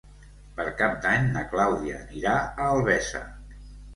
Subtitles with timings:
[0.59, 3.21] Per Cap d'Any na Clàudia anirà a Albesa.